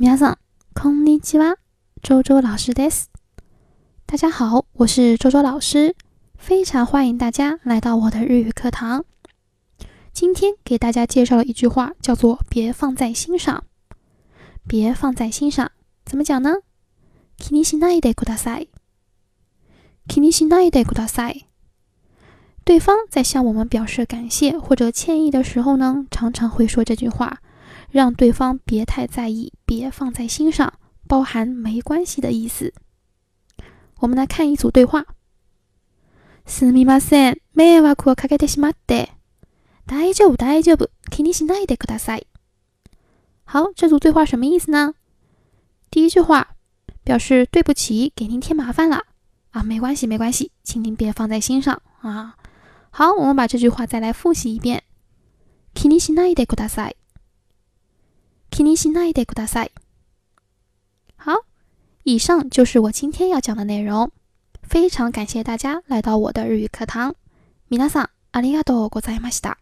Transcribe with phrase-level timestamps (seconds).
[0.00, 0.38] 皆さん、
[0.74, 1.56] こんにちは。
[2.02, 3.10] 周周老师です。
[4.06, 5.94] 大家好，我是周周老师，
[6.36, 9.04] 非常欢迎大家来到我的日语课堂。
[10.12, 13.64] 今天给大家介绍了一句话，叫做“别放在心上”。
[14.68, 15.70] 别放在心上，
[16.04, 16.60] 怎么讲呢？
[17.38, 18.68] 気にしないでください。
[20.08, 21.46] 気にしないでください。
[22.64, 27.40] 对方在向我们表示感谢或者歉意的时候呢，常常会说这句话。
[27.90, 30.72] 让对方别太在意，别放在心上，
[31.06, 32.72] 包含没关系的意思。
[34.00, 35.06] 我们来看一组对话。
[36.46, 39.08] すみません、迷惑をかけてしまって。
[39.86, 42.26] 大丈夫、大丈夫、気にしないでください。
[43.44, 44.94] 好，这组对话什么意思呢？
[45.90, 46.56] 第一句话
[47.04, 49.04] 表示对不起，给您添麻烦了
[49.52, 52.36] 啊，没关系，没关系，请您别放在心上啊。
[52.90, 54.82] 好，我们把这句话再来复习一遍。
[55.74, 56.96] 気にしないでください。
[58.60, 59.72] 気にしないでください。
[61.18, 61.44] 好，
[62.04, 64.10] 以上就是我今天要讲的内容。
[64.62, 67.14] 非常感谢大家来到我的日语课堂。
[67.68, 69.58] 皆さんありがとうございました。